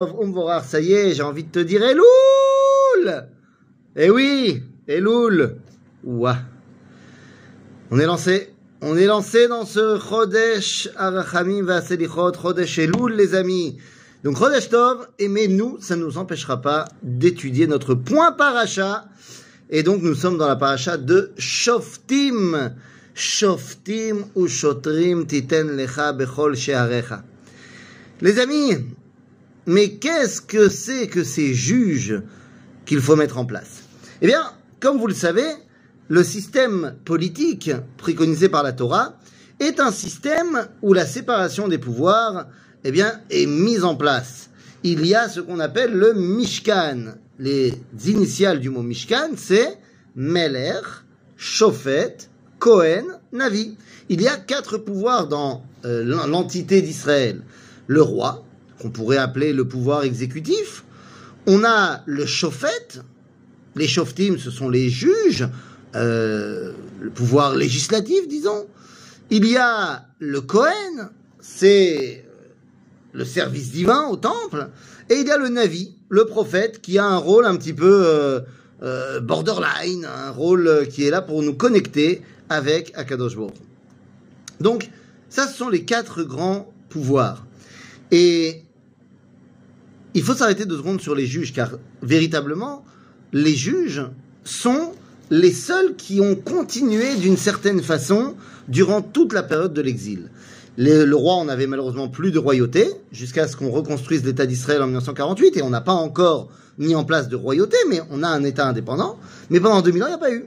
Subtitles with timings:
[0.00, 3.26] Ça y est, j'ai envie de te dire Elul
[3.96, 5.56] Eh oui, Elul
[6.04, 6.38] Ouah
[7.90, 8.54] On est lancé.
[8.80, 13.78] On est lancé dans ce Chodesh Arachamim Vaselichot, Chodesh Elul, les amis.
[14.22, 19.06] Donc Chodesh Tov, aimez-nous, ça ne nous empêchera pas d'étudier notre point paracha.
[19.68, 22.72] Et donc nous sommes dans la paracha de Shoftim.
[23.14, 27.24] Shoftim ou Shotrim titen lecha bechol shearecha.
[28.20, 28.76] Les amis,
[29.68, 32.22] mais qu'est-ce que c'est que ces juges
[32.86, 33.82] qu'il faut mettre en place?
[34.22, 34.42] Eh bien,
[34.80, 35.46] comme vous le savez,
[36.08, 39.18] le système politique préconisé par la Torah
[39.60, 42.46] est un système où la séparation des pouvoirs
[42.84, 44.48] eh bien, est mise en place.
[44.84, 47.16] Il y a ce qu'on appelle le Mishkan.
[47.38, 47.74] Les
[48.06, 49.76] initiales du mot Mishkan, c'est
[50.16, 50.80] Meler,
[51.36, 52.16] Shofet,
[52.58, 53.76] Kohen, Navi.
[54.08, 57.42] Il y a quatre pouvoirs dans euh, l'entité d'Israël.
[57.86, 58.44] Le roi,
[58.80, 60.84] qu'on pourrait appeler le pouvoir exécutif.
[61.46, 63.00] On a le chauffet,
[63.76, 65.48] les chauffetim, ce sont les juges,
[65.94, 68.66] euh, le pouvoir législatif, disons.
[69.30, 72.24] Il y a le Kohen, c'est
[73.12, 74.68] le service divin au temple.
[75.10, 78.02] Et il y a le Navi, le prophète, qui a un rôle un petit peu
[78.06, 78.40] euh,
[78.82, 83.36] euh, borderline, un rôle qui est là pour nous connecter avec Akadosh.
[84.60, 84.90] Donc,
[85.30, 87.46] ça, ce sont les quatre grands pouvoirs.
[88.10, 88.64] Et
[90.14, 92.84] il faut s'arrêter deux secondes sur les juges, car véritablement,
[93.32, 94.02] les juges
[94.44, 94.92] sont
[95.30, 98.34] les seuls qui ont continué d'une certaine façon
[98.68, 100.30] durant toute la période de l'exil.
[100.76, 104.86] Le, roi, on avait malheureusement plus de royauté, jusqu'à ce qu'on reconstruise l'État d'Israël en
[104.86, 106.48] 1948, et on n'a pas encore
[106.78, 109.18] mis en place de royauté, mais on a un État indépendant.
[109.50, 110.46] Mais pendant 2000 ans, il n'y a pas eu.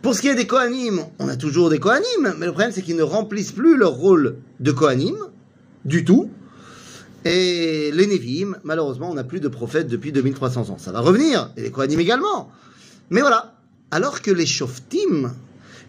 [0.00, 2.82] Pour ce qui est des Kohanim, on a toujours des Kohanim, mais le problème c'est
[2.82, 5.16] qu'ils ne remplissent plus leur rôle de Kohanim,
[5.84, 6.30] du tout.
[7.24, 10.78] Et les Nevi'im, malheureusement, on n'a plus de prophètes depuis 2300 ans.
[10.78, 12.50] Ça va revenir, et les Kohanim également.
[13.10, 13.54] Mais voilà.
[13.90, 15.32] Alors que les Shoftim,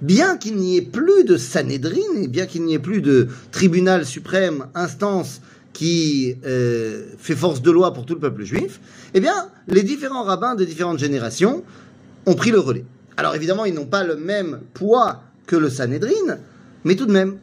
[0.01, 4.05] bien qu'il n'y ait plus de Sanhedrin, et bien qu'il n'y ait plus de tribunal
[4.05, 5.41] suprême, instance
[5.73, 8.79] qui euh, fait force de loi pour tout le peuple juif,
[9.13, 11.63] eh bien, les différents rabbins de différentes générations
[12.25, 12.85] ont pris le relais.
[13.17, 16.37] Alors évidemment, ils n'ont pas le même poids que le Sanhedrin,
[16.83, 17.37] mais tout de même.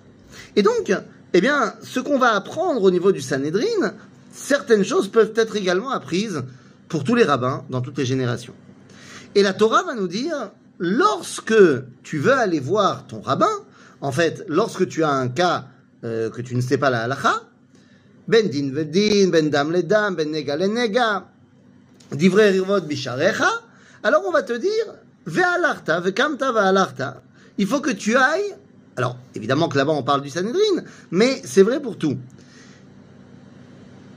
[0.57, 0.93] Et donc,
[1.37, 3.93] eh bien, ce qu'on va apprendre au niveau du Sanhedrin,
[4.33, 6.43] certaines choses peuvent être également apprises
[6.89, 8.55] pour tous les rabbins dans toutes les générations.
[9.35, 11.53] Et la Torah va nous dire, lorsque
[12.03, 13.51] tu veux aller voir ton rabbin,
[14.01, 15.67] en fait, lorsque tu as un cas
[16.05, 17.43] euh, que tu ne sais pas la halacha,
[18.27, 21.29] ben din vedin, ben dam le dam, ben nega le nega,
[22.13, 23.51] divrei rivot bisharecha,
[24.03, 24.87] alors on va te dire,
[25.27, 27.21] ve alarta, ve kamta ve alarta,
[27.59, 28.57] il faut que tu ailles
[28.97, 32.17] alors, évidemment que là-bas, on parle du Sanhedrin, mais c'est vrai pour tout.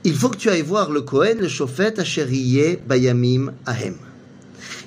[0.04, 3.96] Il faut que tu ailles voir le Kohen, le Shofet, Asheriye, Bayamim, Ahem.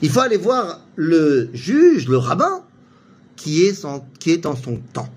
[0.02, 2.64] Il faut aller voir le juge, le rabbin,
[3.36, 3.86] qui est,
[4.20, 5.10] qui est en son temps.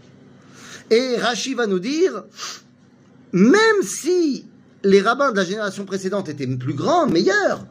[0.91, 2.25] Et Rashi va nous dire,
[3.33, 4.45] même si
[4.85, 7.67] les rabbins de la génération précédente étaient plus grands, meilleurs,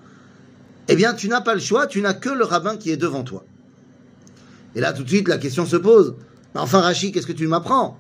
[0.88, 3.24] eh bien, tu n'as pas le choix, tu n'as que le rabbin qui est devant
[3.24, 3.46] toi.
[4.76, 6.16] Et là, tout de suite, la question se pose.
[6.56, 7.98] Enfin, Rachid, qu'est-ce que tu m'apprends?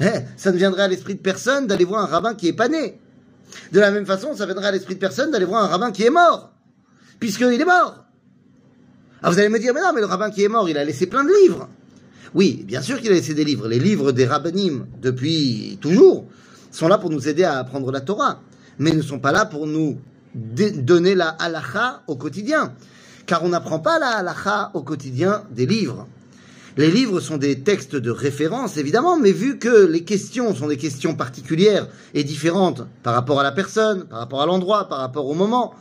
[0.00, 0.06] Eh,
[0.36, 2.98] Ça ne viendrait à l'esprit de personne d'aller voir un rabbin qui est pas né.
[3.72, 6.02] De la même façon, ça viendrait à l'esprit de personne d'aller voir un rabbin qui
[6.04, 6.52] est mort,
[7.20, 8.04] puisqu'il est mort.
[9.22, 10.84] Alors vous allez me dire, mais non, mais le rabbin qui est mort, il a
[10.84, 11.68] laissé plein de livres.
[12.34, 13.68] Oui, bien sûr qu'il a laissé des livres.
[13.68, 16.26] Les livres des rabbinim, depuis toujours,
[16.72, 18.40] sont là pour nous aider à apprendre la Torah,
[18.78, 20.00] mais ne sont pas là pour nous
[20.34, 22.74] donner la halacha au quotidien.
[23.26, 26.08] Car on n'apprend pas la halacha au quotidien des livres.
[26.76, 30.76] Les livres sont des textes de référence, évidemment, mais vu que les questions sont des
[30.76, 35.26] questions particulières et différentes par rapport à la personne, par rapport à l'endroit, par rapport
[35.26, 35.74] au moment,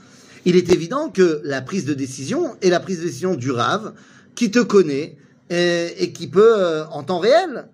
[0.45, 3.93] il est évident que la prise de décision est la prise de décision du rave
[4.35, 5.17] qui te connaît
[5.49, 7.67] et, qui peut, euh, en temps réel,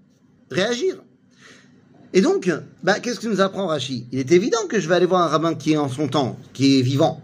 [0.49, 0.95] réagir.
[2.13, 2.51] Et donc,
[2.83, 5.27] bah, qu'est-ce que nous apprend Rachid Il est évident que je vais aller voir un
[5.27, 7.21] rabbin qui est en son temps, qui est vivant.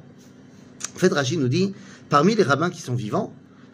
[0.96, 1.74] En fait, Rachid nous dit,
[2.10, 3.34] parmi les rabbins qui sont vivants,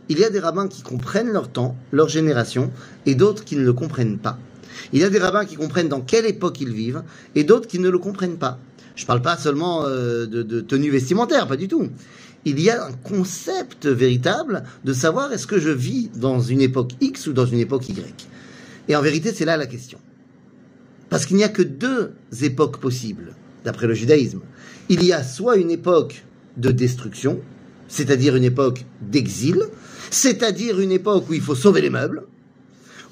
[0.09, 2.71] il y a des rabbins qui comprennent leur temps, leur génération,
[3.05, 4.37] et d'autres qui ne le comprennent pas.
[4.93, 7.03] Il y a des rabbins qui comprennent dans quelle époque ils vivent,
[7.35, 8.59] et d'autres qui ne le comprennent pas.
[8.95, 11.89] Je ne parle pas seulement euh, de, tenue vestimentaire, pas du tout.
[12.43, 16.91] Il y a un concept véritable de savoir est-ce que je vis dans une époque
[16.99, 18.27] X ou dans une époque Y.
[18.87, 19.99] Et en vérité, c'est là la question.
[21.09, 24.41] Parce qu'il n'y a que deux époques possibles, d'après le judaïsme.
[24.89, 26.23] Il y a soit une époque
[26.57, 27.39] de destruction,
[27.87, 29.63] c'est-à-dire une époque d'exil,
[30.11, 32.23] c'est-à-dire une époque où il faut sauver les meubles,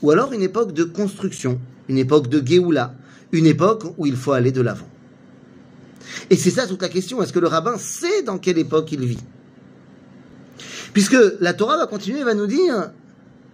[0.02, 2.94] ou alors une époque de construction, une époque de Géoula,
[3.32, 4.88] une époque où il faut aller de l'avant.
[6.30, 7.22] Et c'est ça toute la question.
[7.22, 9.24] Est-ce que le rabbin sait dans quelle époque il vit?
[10.94, 12.92] Puisque la Torah va continuer, va nous dire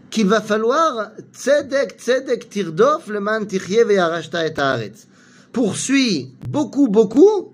[0.10, 5.08] qu'il va falloir tzedek, tzedek, tirdof, le man et.
[5.52, 7.54] Poursuis beaucoup, beaucoup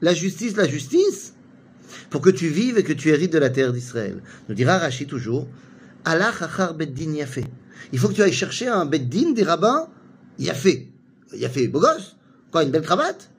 [0.00, 1.34] la justice, la justice,
[2.10, 4.22] pour que tu vives et que tu hérites de la terre d'Israël.
[4.48, 5.46] Nous dira Rachid toujours,
[6.04, 7.44] Allah achar beddin yafé.
[7.92, 9.88] Il faut que tu ailles chercher un beddin des rabbins
[10.38, 10.90] yafé.
[11.34, 12.16] Yafé, beau gosse
[12.50, 13.30] Quoi, une belle cravate?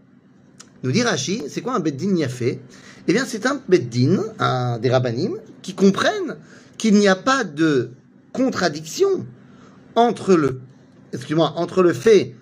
[0.84, 2.62] Nous dit Rashi, c'est quoi un beddin yafé?
[3.08, 6.38] Eh bien, c'est un beddin, un des rabbinim, qui comprennent
[6.78, 7.92] qu'il n'y a pas de
[8.34, 9.26] contradiction
[9.96, 10.62] entre le,
[11.94, 12.36] fait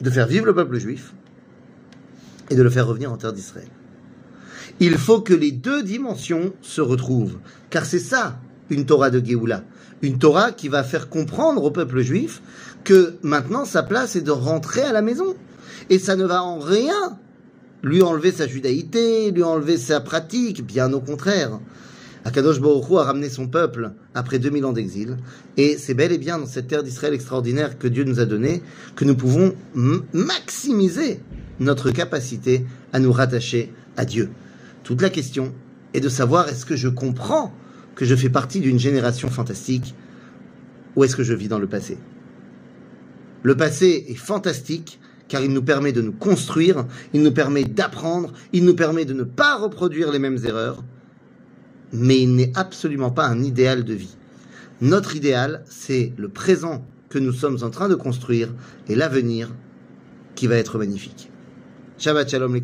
[0.00, 1.14] de faire vivre le peuple juif
[2.50, 3.68] et de le faire revenir en terre d'Israël.
[4.80, 7.38] Il faut que les deux dimensions se retrouvent,
[7.70, 8.38] car c'est ça
[8.70, 9.64] une Torah de Géoula,
[10.02, 12.40] une Torah qui va faire comprendre au peuple juif
[12.84, 15.34] que maintenant sa place est de rentrer à la maison.
[15.90, 17.18] Et ça ne va en rien
[17.82, 21.58] lui enlever sa judaïté, lui enlever sa pratique, bien au contraire.
[22.24, 25.16] Akadosh Baruch a ramené son peuple après 2000 ans d'exil,
[25.56, 28.62] et c'est bel et bien dans cette terre d'Israël extraordinaire que Dieu nous a donnée
[28.94, 31.20] que nous pouvons maximiser
[31.60, 34.30] notre capacité à nous rattacher à Dieu.
[34.84, 35.52] Toute la question
[35.94, 37.52] est de savoir est-ce que je comprends
[37.94, 39.94] que je fais partie d'une génération fantastique
[40.96, 41.98] ou est-ce que je vis dans le passé
[43.42, 48.32] Le passé est fantastique car il nous permet de nous construire, il nous permet d'apprendre,
[48.52, 50.82] il nous permet de ne pas reproduire les mêmes erreurs,
[51.92, 54.16] mais il n'est absolument pas un idéal de vie.
[54.80, 58.52] Notre idéal, c'est le présent que nous sommes en train de construire
[58.88, 59.50] et l'avenir
[60.34, 61.30] qui va être magnifique.
[61.98, 62.62] Shabbat Shalom les